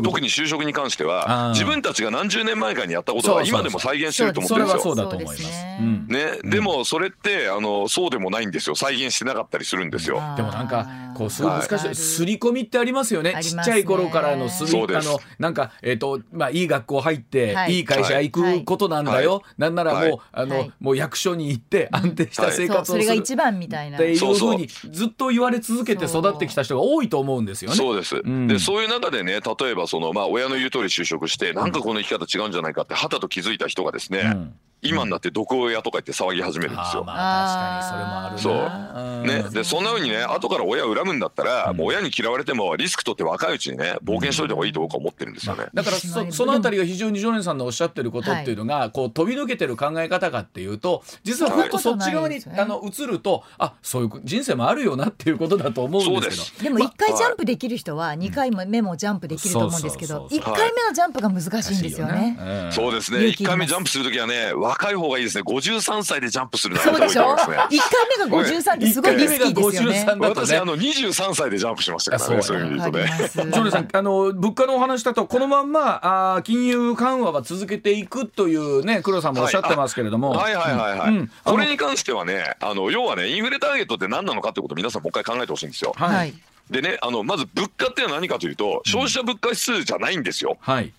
[0.03, 4.95] 特に就職に関しては自分たちが何十年前かにやったことは今でも再現してると思ってそれはるんですよ。
[4.95, 5.37] そうだと思います。
[5.37, 5.79] そうですね。
[5.81, 6.07] うん。
[6.07, 8.75] ね、でもそれってあのそうでもないんですよ。
[8.75, 10.21] 再現してなかったりするんですよ。
[10.35, 13.37] でもなんかこうすごい難しい刷り込みってありますよね。
[13.41, 17.75] ちっちゃい頃からの刷りあのなんかえっ、とまあいい学校入って、はい。
[17.75, 19.41] い、い会社行くことなんだよ、はい。
[19.57, 20.19] なんならもう、はい。
[20.31, 20.71] あの、はい。
[20.79, 23.97] もう役所に行って安定した生そうそれが活をする一番みたいな。
[23.97, 24.57] っていうそうそうふう。
[24.57, 27.77] にずっと言われ続けて育ってきた人が多いと思うんですよね。
[27.77, 28.47] そうです、ん。
[28.47, 34.55] でそういう中でね例えばその、まあ、親の言う通り就職してなんかこの生き方違うんじゃないかってはたと気づいた人がですね、うん。
[34.81, 37.03] 今になって毒親とか言って騒ぎ始めるんですよ。
[37.03, 39.43] 確かにそれもあるな。
[39.43, 45.65] ね、でそんな風にね後から親を恨むんだったら、もう親に嫌われてもリスク取って若いうちにね冒険しといた方がいいと僕は思ってるんですよね。
[45.73, 56.21] だからそそのあたりが非常に常連さんのおっしゃってることっていうのが、こう飛び抜けてる考え方かっていうと実は本当そっち側に、あの移るとあそういう人生もあるよなっていうことだと思うんですけど。
[56.21, 56.63] そうです。
[56.63, 62.37] でも一回ジャンプできる人は二回目もジャンプできると思うんですけどそうそう一回目のジャンプが難しいんですよね。
[62.39, 63.19] うんそうですね。
[63.19, 65.43] 1勇気いります回目ジャンプするときはね若い方がいいですね。
[65.43, 67.67] 53歳でジャンプするのはやめたそうでしょ？
[67.69, 70.05] 一回目が五十三ってすごいリスキーですよね。
[70.05, 70.47] 53だとね。
[70.47, 72.37] 私あの23歳でジャンプしましたからね。
[72.37, 72.57] あそう。
[72.57, 73.05] そういう意味で。
[73.07, 80.55] ジョネさんあの物価のお話だとこのまんまあー金融緩和は続けていくというね黒さんもおっしゃってますけれども、はい。
[80.55, 80.73] はい。
[80.75, 80.99] はい。
[80.99, 81.17] はい、うん。
[81.17, 81.31] うん。
[81.43, 85.93] これに関してはねあの要はねインフレターゲットって何なのかってことを皆さんもう一回考えてほしいんですよ。
[85.95, 86.33] はいはい。
[86.69, 90.57] でねあのまず物価っていうのは何かというと消費者物価指数じゃないんですよ。
[90.59, 90.91] はい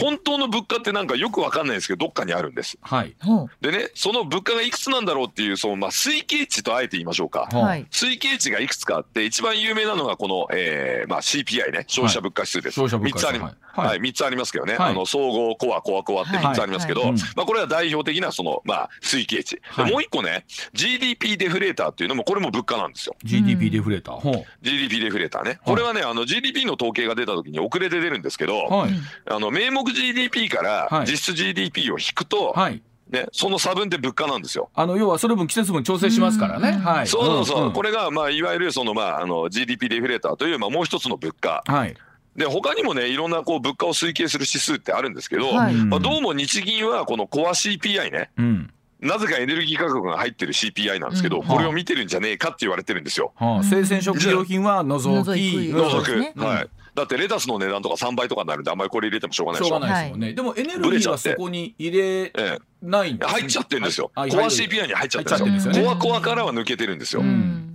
[0.00, 2.78] 本当の物価ってなんかよくわかんないですけどどっかにあるんです。
[2.80, 3.14] はい。
[3.60, 7.48] でねその物価がいくつなんだろうっていうそのまあ推計値とあえて言いましょうか。
[7.52, 7.86] はい。
[7.90, 11.84] 推計値がいくつかあって一番有名なのがこの、えーまあ、CPI ね。
[11.86, 13.88] 消費者物価指数です、消費者物価3つあり,、指数はい。
[13.88, 13.98] はい。
[13.98, 14.90] 3つありますけどね、はい。
[14.90, 17.10] あの総合コアコアコアって3つありますけど、はい。
[17.10, 19.92] はいまあ、これは代表的なその、まあ、推計値、ではい。
[19.92, 23.16] もう一個ね GDP デフレーターっていうのもこれも物価なんですよ。
[23.24, 25.58] GDP デフレーター、ほ GDP デフレーターね。
[25.64, 28.90] これはねあの GDP の統計が出た時に遅れて出るんですけど、うはい。
[29.30, 31.06] あの名目 GDP からはい。
[31.06, 32.82] 実質 GDP を引くと、はい。
[33.10, 34.68] ね、その差分って物価なんですよ。
[34.74, 37.06] あの要はそれ分季節分調整しますからね、うんはい。
[37.06, 37.72] そうそうそう、んん。
[37.72, 41.62] これがまあいわゆるそのまああの GDP デフレーターというまあもう一つの物価。
[41.66, 41.94] はい。
[42.34, 48.30] で他にもねいろんなこう物価を推計する指数ってあるんですけど、はいまあ、どうも日銀はこのコア CPI ね。
[48.36, 48.72] うん。
[49.00, 53.32] なぜかエネルギー価格が入ってる CPI なんですけど、うんこれを見てるんじゃねえかって言われてるんですよ。
[53.36, 56.16] はあ、生鮮食料品は除き除く。
[56.18, 56.32] ね。
[56.36, 56.68] はい。
[56.96, 59.70] だってレタスの値段とか3倍とかになるんであんまりこれ入れてもしょうがないでしょ。
[59.70, 64.10] しょうがないですよね、でもエネルギーはそこに入れええないんですね入っちゃってるんですよ。
[64.14, 64.30] はい。
[64.30, 65.28] コア CPI に入っちゃってるんですよ。
[65.28, 65.84] 入っちゃってるんですよね。
[65.84, 67.22] コアコアからは抜けてるんですよ。
[67.22, 67.65] うん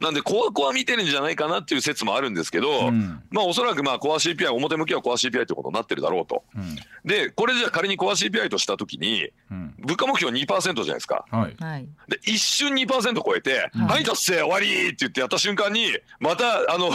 [0.00, 6.44] なんでコアコア見てるんじゃないかなっていう説もあるんですけど、うんまあおそらくまあコア CPI 表向きはコア CPI ってことになってるだろうと。
[6.56, 11.24] うんでこれじゃあ仮にコア CPI とした時にうん物価目標2%じゃないですか。
[11.30, 11.88] はいはい。
[12.08, 16.90] で一瞬2%超えて「うんはい達成終わり!」って言ってやった瞬間にまたあのい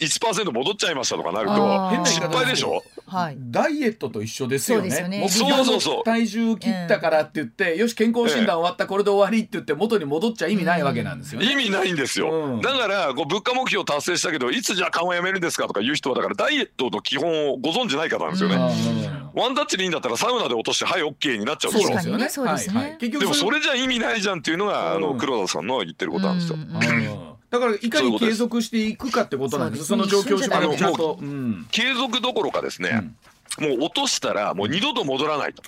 [0.00, 2.82] 1%戻っちゃいましたとかなると失敗でしょ？
[3.12, 3.36] はい。
[3.38, 4.82] ダイエットと一緒ですよね。
[4.82, 5.20] そうですよね。
[5.20, 6.02] 目標そうそうそうの。
[6.04, 11.52] 体重切ったからって言って、よし健康診断終わったこれで終わりって言って元に戻っちゃ意味ないわけなんですよね。
[11.52, 12.60] 意味ないんですよ、うん。
[12.62, 19.42] だからこう物価目標達成したけどいつじゃあ緩和やめるんですかとか言う人はだからダイエットの基本をご存じない方なんですよね、うん。
[19.42, 22.28] ワンタッチでいいんだったらサウナで落としてはい OK になっちゃうんですよ確かにね。
[22.30, 22.98] そうですねはいはい。
[22.98, 25.02] 結局でもそれじゃ意味ないじゃんっていうのがあうん。
[25.02, 29.84] の黒田さんの言ってることなんですよ、うんうんだからいかに継続していくかってことなんです。
[29.84, 31.18] その状況をちゃん一と。
[31.20, 31.66] うん。
[31.70, 33.12] 継続どころかですね、
[33.60, 35.62] もう落としたらもう二度と戻らないと、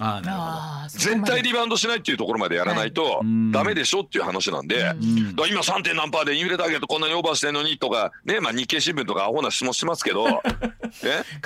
[0.89, 3.53] 絶対リバウンドしないっていうところまでやらないとうん。
[3.53, 5.37] ダメでしょっていう話なんで、うん。
[5.37, 5.83] だから今 3.
[5.83, 10.41] 点何パーでインフレターゲットこんなにオーバーしてんのにとかねまあ日経新聞とかアホな質問しますけど ね。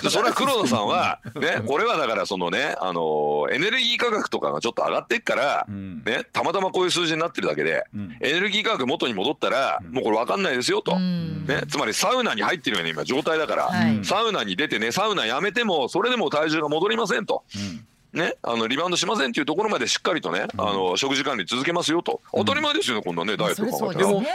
[0.03, 6.03] でそれは黒田さんはねこれはだからそのねあのエネルギー価格とかがちょっと上がってっからうん。
[6.05, 8.17] ねたまたまこういう数字になってるだけでうん。
[8.21, 10.95] エネルギー価格元に戻ったらもうこれ分かんないですよと。
[10.95, 11.47] うん。
[11.47, 14.05] ね、つまりサウナに入ってるような今状態だから、はい。
[14.05, 17.45] サウナに出てねサウナやめてもそれでも体重が戻りませんと。
[17.55, 17.87] うん。
[18.11, 22.23] ね、あのリバウンドしませんっていうところまでしっかりとね、あの食事管理続けますよと。
[22.35, 23.71] 当たり前ですよね、こんなねダイエットで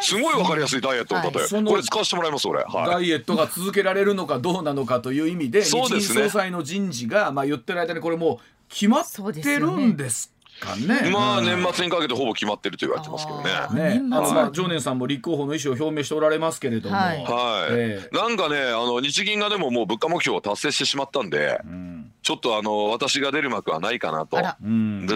[0.01, 1.63] すすごいわかりやすいダイエットの例え、はい。
[1.65, 2.63] これ使わせてもらいます俺。
[2.63, 3.05] ダはい。
[3.05, 6.23] イエットが続けられるのかどうなのかという意味で日銀そうですね。
[6.25, 8.37] 総裁の人事がまあ言ってる間にこれもう
[8.69, 10.32] 決まってるんです
[10.63, 11.09] かね。
[11.11, 11.45] まあうん。
[11.45, 13.99] 年末にかけてほぼ決まってると言われてますけどね。
[13.99, 18.15] ね、あのまあ常念さんも立候補の意思を表明しておられますけれども、はいはい、ええ。
[18.15, 21.59] なんかねあの日銀がでももう物価目標を達成してしまったんで。
[21.65, 24.37] うんちょっとあの私が出る幕はないかなと。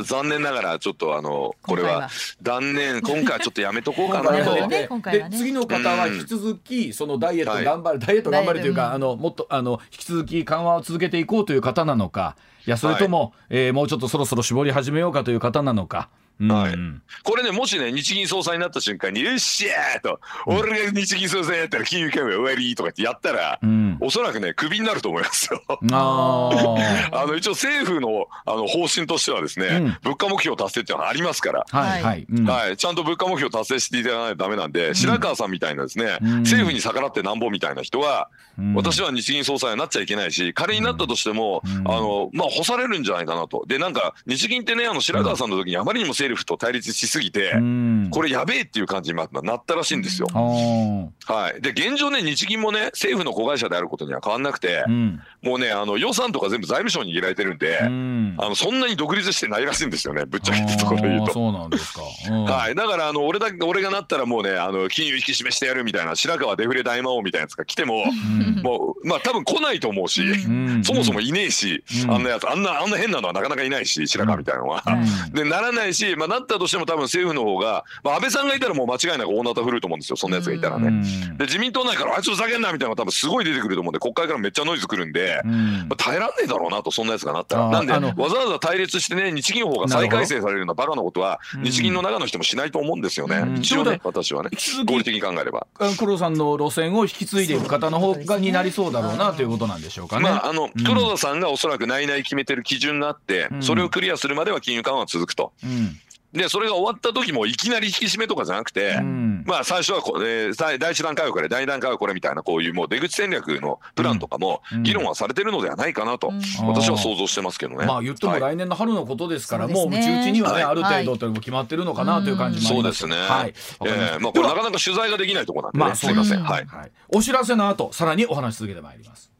[0.03, 2.09] 残念ながらちょっとあのこれは
[2.41, 4.43] 断念今回はちょっとやめとこうかな。
[4.43, 16.09] とねで次の方は引き続きそのダイエット頑張る、ダイエット頑張るというか、あのもっとあの引き続き緩和を続けていこうという方なのかいやそれとも、えーもうちょっとそろそろ絞り始めようかという方なのか。
[16.39, 16.75] うんはい。
[17.23, 23.97] これねもしね日銀総裁になった瞬間に「よっしゃー!」と「俺が日銀総裁やったら金融緩和終わり」とかってやったら、うん。
[23.99, 25.61] おそらくねクビになると思いますよ。
[25.91, 26.49] あ
[27.27, 29.97] の一応政府のあの方針としてはですね、うん。
[30.03, 31.65] 物価目標達成っていうのはありますから。
[31.69, 32.45] はいはい、うん。
[32.45, 34.71] はい、ちゃんと物価目標達成していただかないとダメなん。
[34.71, 36.29] で、白川さんみたいなですね、うん。
[36.41, 38.73] 政府に逆らってなんぼみたいな人は、うん。
[38.75, 41.91] 私は日銀総裁になっちゃいけないし、仮になったとしても、うん。
[41.91, 43.65] あの、まあ、干されるんじゃないかなと。
[43.67, 48.07] で、なんか、日銀ってね、あの、白川さんの時にあまりにも政府と対立しすぎて、うん。
[48.11, 50.27] これやべえっていう感じにまなったらしいんですよ。
[50.33, 51.61] はい。
[51.61, 55.21] で、現状ね、日銀もね、政府の子会社であることには変わんなくて、うん。
[55.41, 58.35] もうね、あの、予算とか全部財務省に握られてるんで、うん。
[58.37, 61.33] あの、そんなに独立してないらしいんですよね、ぶっちゃけたところで言うと。
[61.33, 62.01] そうなんですか。
[62.29, 62.43] うん。
[62.57, 68.61] はい、だからあの俺だけ俺がなったらもうねあの金融引き締めしてやるみたいな白川デフレ大魔王みたいなやつが来ても、うん。
[68.63, 70.83] もうまあ多分来ないと思うし、うん。
[70.83, 72.13] そもそもいねえし、うん。
[72.13, 74.83] あんなやつあんなあんな変なのはなかなかいないし白川みたいなのは。
[74.85, 75.33] うん。
[75.33, 80.87] でならないし、まあ、なったとしても多分政府の方が、まあ、安倍さんがいたらもう間違いなく大なた振ると思うんですよそんなやつがいたらね。
[80.87, 85.41] うんで自民党内からあいつふざけんなみたいなのが多分すごい出てくると思うんで国会からめっちゃノイズくるんで。
[85.45, 94.51] うんまあ、耐えらんねえだろうなとそんなやつがなったらなんでわざわざ対立してね日銀法が再改正されるようなバカなことはうん日銀の中の人もしないと思うんですよね、うん一応ね私はね
[94.85, 95.67] 合理的に考えれば。
[95.79, 100.23] あ黒田さんの路線を引き継いでいく方の方がになりそうだろうなということなんでしょうかね。
[100.23, 105.51] まあ、あのうん黒田さんがおそらく内々決めてる基準があって、うんそれをクリアするまでは金融緩和は続くと。
[105.63, 105.99] うん
[106.37, 117.85] でそれが終わった時もいきなり引き締めとかじゃなくて、うんまあ最初はこ、えー第第一段階はこれ第二段階はこれみたいなこういうもう出口戦略のプランとかもうん議論はされてるのではないかなと、うん私は想像してますけどね。
[117.85, 123.15] まあ言ってもはい来年の春のことですから、もうそううちうちにはね、はいある程度というのも決まってるのかなという感じもそうですね。
[123.15, 123.53] はい。
[123.85, 125.85] えーまあこれなかなか取材ができないところなんでね。
[125.85, 126.39] まあすいません。
[126.39, 126.65] うんはい。
[126.65, 129.31] はい、お知らせの後さらにお話し続けてまいります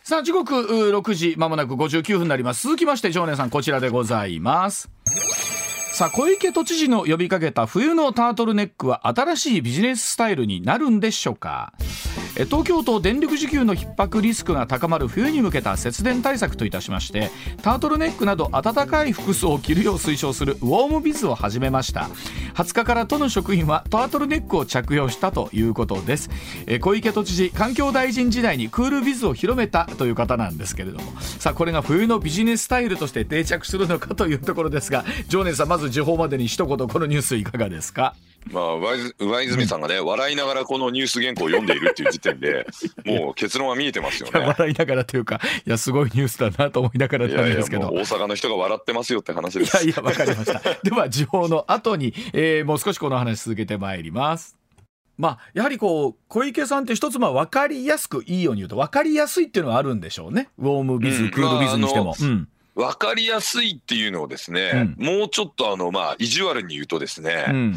[0.05, 2.63] さあ時刻6時まもなく59分になります。
[2.63, 4.89] 続きまして常連さんこちらでございます。
[6.01, 11.75] さあ小池都知事の呼びかけた冬のタートルネックは新しいビジネススタイルになるんでしょうか、
[12.44, 17.31] 東京都電力需給の逼迫リスクが高まる冬に向けた節電対策といたしまして
[17.62, 22.09] タートルネックなど暖かい服装を着るよう推奨するウォームビズを始めました。
[22.55, 26.31] 20日から都の職員はタートルネックを着用したということです、
[26.81, 31.12] 小池都知事環境大臣時代にクールビズを広めたという方なんですけれども。
[31.20, 38.14] さあこれが冬のビジネススタイルとして定着するのかというところですが常念さんまず時報までに一言このニュースいかがですか？
[38.46, 38.74] まあ、
[39.18, 42.66] 上泉さんがね、笑いながらこのニュース原稿を読んでいるっていう時点で、
[43.05, 44.46] もう結論は見えてますよいやね。
[44.59, 49.85] 笑いながらというかいやすごいニュースだなと思いながらいやいや、なんですけどもう大阪の人が笑ってますよって話です。
[49.85, 50.61] いやいや、わかりました。
[50.83, 54.57] では、時報の後に、えーもう少しこの話続けてまいります。
[55.18, 60.48] まあ、やはりこう、小池さんって一つ、まあ、わかりやすくいいように言うと、わかりやすいっていうのはあるんでしょうね。
[60.59, 62.14] ウォームビズ、うんクールビズにしても。
[62.18, 62.48] まう
[62.81, 62.85] ん。
[62.85, 67.77] わかりやすいっていうのをですね、もうちょっとあの、まあ、意地悪に言うとですうね、ん。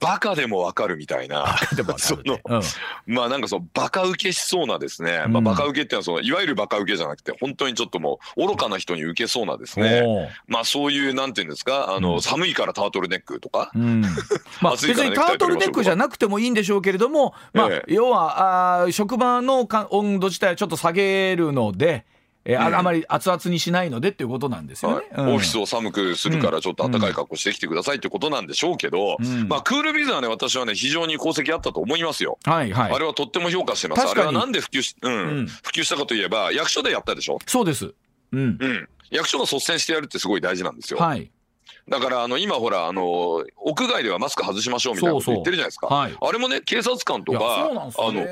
[0.00, 9.86] バカでもわかるみたいな、でもわかるねそまあなんかそのバカ受けしそうなですね、まあうんバカ受けっていうのはそのいわゆるバカ受けじゃなくて本当にちょっともう愚かな人に受けそうなですうん。
[9.86, 12.22] ね、まあそういうなんていうんですか、あの、うん。
[12.22, 14.02] 寒いからタートルネックとか、うん、
[14.60, 22.04] まあ 別にタートルネックじゃなくてもいいんでしょうけれども、まあえ要はあー職場のか温度自体をちょっと下げるので、
[22.46, 24.96] えーあうんあまり熱々にしないのでっていうことなんですよね。
[24.96, 32.38] はいうんオフィスを寒くするからちょっと暖かい格好してきてくださいってことなんでしょうけど、うんまあクールビズはね私はね非常に功績あったと思いますよ。
[32.44, 34.00] はいはいあれはとっても評価してます。
[34.02, 37.38] あ確かにれはなんで普及し、うんうん普及したかといえば役所でやったでしょ？
[37.46, 37.92] そうです。
[38.32, 38.56] うん。
[38.60, 38.88] うん。
[39.10, 40.98] 役所が率先してやるってすごい大事なんですよ。
[40.98, 41.30] はい。
[41.88, 45.86] だからあの今ほらあの屋外ではマスク外しましょうみたいなこと言ってるじゃないですか。
[45.88, 46.16] はい。
[46.18, 48.26] あれもね警察官とかねあのね、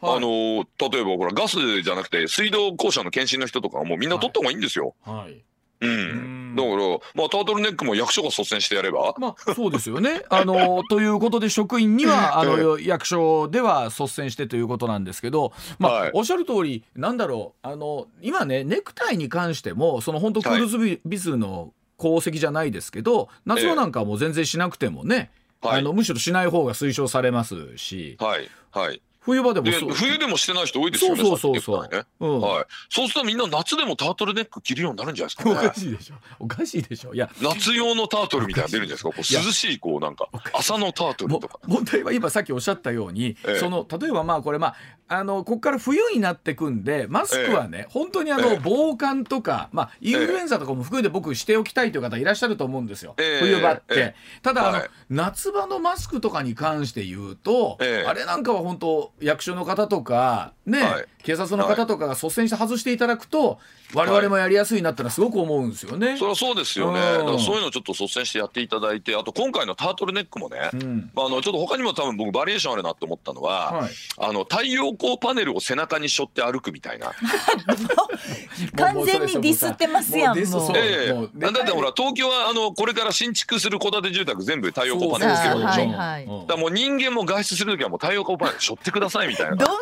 [0.00, 4.94] はいあの例えばほらガスじゃなくて水道公社の検診の人とかはもうみんな取った方がいいんですよ。
[5.04, 5.42] はい。
[5.80, 5.90] うん。
[5.90, 5.94] う
[6.38, 6.76] んだから
[7.14, 9.14] まあタートルネックも役所が率先してやれば。
[9.18, 10.22] まあそうですよね。
[10.28, 25.80] あの ということで職員には あの役所では率先してということなんですけど、まあ、はいおっしゃる通りなんだろうあの今ねネクタイに関してもその本当クールズビ,、ビズの功績じゃないですけど夏場なんかはもう全然しなくてもね、はい。
[25.80, 28.16] あのむしろしない方が推奨されますし。
[28.18, 28.48] はい。
[28.72, 29.00] はい。
[29.24, 29.92] 冬場でもでそう。
[29.92, 31.22] 冬でもしてない人多いですよね。
[31.22, 31.88] そうそうそうそう。
[31.96, 32.04] ね。
[32.20, 32.40] うん。
[32.40, 32.64] はい。
[32.90, 35.74] そうするとみんな夏でもタートルネック着るようになるんじゃないですおかかね。
[35.74, 36.14] しいでしょ。
[36.38, 37.14] おかしいでしょ。
[37.14, 37.30] いや。
[37.40, 39.10] 夏用のタートルみたいなの出るんですか。
[39.10, 41.60] こう涼しいこうなんか朝のタートルもとか。
[41.66, 43.58] 問題は今さっきおっしゃったように、ええ。
[43.58, 44.74] その例えばまあこれまあ
[45.08, 48.60] あのここから冬になってくんでマスクはね、本当にあの、ええ。
[48.62, 53.40] 防寒とか、まあ、インフルエンザとかも含めて僕しておきたいという方いらっしゃると思うんですよ、ええ。
[53.40, 54.14] 冬場って、え。
[54.42, 54.90] ただあの、はい。
[55.10, 58.08] 夏場のマスクとかに関して言うと、ええ。
[58.08, 61.06] あれなんかは本当役所の方とかね、はい。
[61.22, 63.58] 警察の方とかが率先して外していただくと、
[63.94, 66.16] 我々もやりやすいなってのはすごく思うんですよね。
[66.16, 67.00] それはそうですよね。
[67.00, 77.12] うんだからそういうのをちょっと率先してやっていただいて、あと今回のタートルネックもね、うんまあ、あのちょっと他にも多分僕バリエーションあるなと思ったのは、はいあの太陽光パネルを背中に背負って歩くみたいな。
[78.76, 85.66] 完全にディスってますやんもうもうええもうだってほら東京はあのこれから新築する戸建て住宅全部太陽光パネルつけるでしょ。
[85.66, 89.76] はいはいうんだもう人間も外出するときはもう太陽光パネル背負ってくださいみたいなどんなん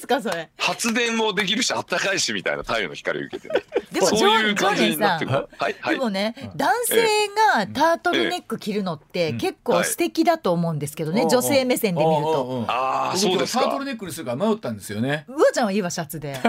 [0.00, 0.48] ですかそれ。
[0.56, 3.62] 発電もできるしあったかいしみたいな太陽の光を受けてね。
[3.92, 5.48] でもそういう感じになってジくる。
[5.58, 5.94] はいはい。
[5.94, 12.64] でもね、男性がタートルネック着るのって結構素敵だと思うんですけどね、女性目線で見ると。
[12.68, 13.64] ああそうですか。
[13.64, 15.24] タートルネックにするから迷ったんですよね。
[15.28, 16.38] うわちゃんはいいわシャツで。
[16.40, 16.48] で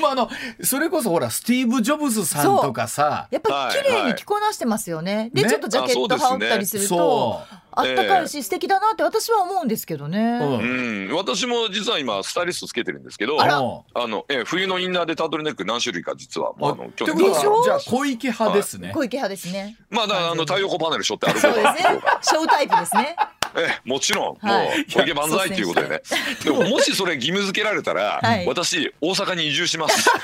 [0.00, 0.30] もあの
[0.62, 3.28] それこそほらスティーブ・ジョブズさんとかさ。
[3.30, 5.30] やっぱり綺麗に着こなしてますよね。
[5.32, 5.48] でね。
[5.48, 7.42] ちょっとジャケット羽織ったりするとそ
[7.78, 10.40] あったかいし素敵だなって私は思うんですけどね。
[10.42, 11.08] う、う、うん。
[11.08, 17.16] ん私も実は今スタイリストつけてるんですけどあの、ええ冬のインナーでタートルネック何種類か実はもうあの去年。
[17.64, 18.92] じゃあ小池派ですね。
[18.94, 19.76] 小池派ですね。
[19.90, 21.74] まあだからあの太陽光パネル背負って歩くそうですね。
[22.22, 23.16] ショータイプですね。
[23.56, 24.66] ええもちろん、はい。
[24.66, 26.02] もう小池万歳っていうことでね。
[26.44, 28.46] でももしそれ義務付けられたら、はい。
[28.46, 30.10] 私大阪に移住します。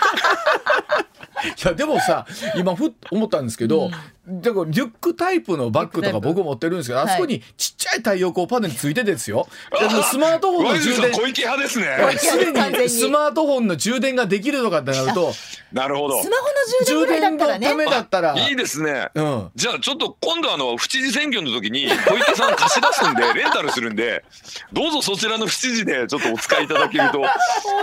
[1.44, 3.90] いやでもさ今ふっと思ったんですけど、
[4.26, 9.46] だからリュックタイプのバッグとか僕持ってるんですけど、あそこにちっちゃい太陽光パネルついててですよ。
[10.10, 11.12] スマートフォンの充電。
[11.12, 11.86] 小池派ですね。
[12.18, 12.88] すでにに。
[12.88, 15.32] スマートフォンの充電ができるとかってなると
[15.72, 16.22] なるほど。
[16.22, 17.90] スマホの充電ぐらいだったら充電のためね。
[17.90, 18.38] だったら。
[18.38, 19.08] いいですね。
[19.14, 19.50] うん。
[19.54, 24.24] じゃあちょっと今度あの府知事選挙の時に小池さん貸し出すんで レンタルするんで
[24.72, 27.22] どうぞそちらの府知事でちょっとお使いいただけると。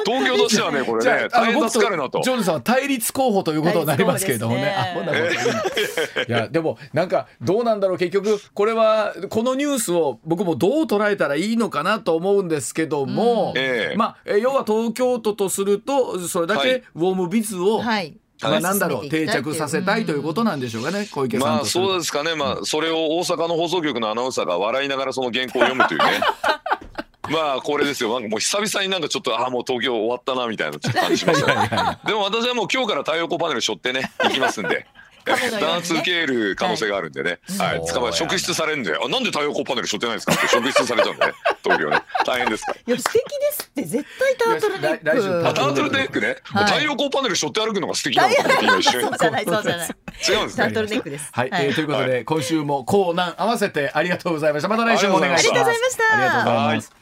[0.05, 2.21] 東京としてはねこれね大変助かるなと。
[2.23, 4.75] ジョンさんは対立候補ということになりますけれどもね。
[4.77, 7.97] あ対立候補ほんならいいやでもなんかどうなんだろう。
[7.97, 13.97] 結局これはこのニュースを僕もどう捉えたらいいのかなと思うんですけども、ええ。
[13.97, 16.83] まあえ要は東京都とするとそれだけはい。
[16.95, 18.17] ウォームビズを、はい。
[18.41, 22.35] まあ、なんだろう定着させたいということなんでしょうかね小池さんまあそうですかね。
[22.35, 26.05] まあそれを大阪の放送局のアナウンサーが笑いながらその原稿を読むというね。
[27.29, 28.13] まあこれですよ。
[28.13, 34.85] なんかもう久々になんかちょっとああもう東京終わったなみたいなちょっと感じしましたねでも私はもう今日から太陽光パネル背負ってね行きますんで
[35.25, 40.33] 弾圧受ける可能性があるんでね、はい、捕まえ職質されるんで、あ、なんで太陽光パネル背負ってないんですか？
[40.33, 42.73] って職質されちゃうんでね、 東京ね、大変ですか？
[42.73, 42.79] ら。
[42.79, 43.83] いや素敵ですって。
[43.83, 45.03] 絶対タートルネック。
[45.03, 46.65] タートルネックね、はい。
[46.65, 49.87] 太陽光パネル背負って歩くのが素敵なのかなって今一瞬そうじゃないそうじゃない。
[49.87, 50.49] 違うんですね。
[50.57, 51.29] タートルネックです。
[51.31, 54.69] はい、えーということで、今週もコーナー合わせてありがとうございました。
[54.69, 55.61] また来週もお願いします。
[55.61, 56.13] ありがとうございました。
[56.13, 57.00] ありがとうございます